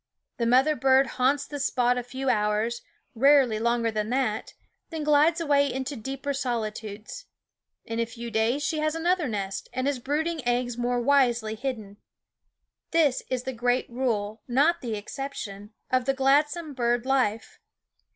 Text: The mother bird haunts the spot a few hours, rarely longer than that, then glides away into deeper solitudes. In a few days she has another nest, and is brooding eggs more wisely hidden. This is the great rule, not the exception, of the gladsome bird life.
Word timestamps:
The 0.37 0.47
mother 0.47 0.75
bird 0.75 1.05
haunts 1.05 1.45
the 1.45 1.59
spot 1.59 1.95
a 1.95 2.01
few 2.01 2.27
hours, 2.27 2.81
rarely 3.13 3.59
longer 3.59 3.91
than 3.91 4.09
that, 4.09 4.55
then 4.89 5.03
glides 5.03 5.39
away 5.39 5.71
into 5.71 5.95
deeper 5.95 6.33
solitudes. 6.33 7.27
In 7.85 7.99
a 7.99 8.07
few 8.07 8.31
days 8.31 8.63
she 8.63 8.79
has 8.79 8.95
another 8.95 9.27
nest, 9.27 9.69
and 9.73 9.87
is 9.87 9.99
brooding 9.99 10.41
eggs 10.43 10.75
more 10.75 10.99
wisely 10.99 11.53
hidden. 11.53 11.97
This 12.89 13.21
is 13.29 13.43
the 13.43 13.53
great 13.53 13.87
rule, 13.91 14.41
not 14.47 14.81
the 14.81 14.95
exception, 14.95 15.71
of 15.91 16.05
the 16.05 16.15
gladsome 16.15 16.73
bird 16.73 17.05
life. 17.05 17.59